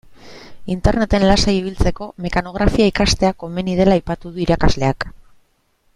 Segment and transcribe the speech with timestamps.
[0.75, 5.11] Interneten lasai ibiltzeko mekanografia ikastea komeni dela aipatu du irakasleak.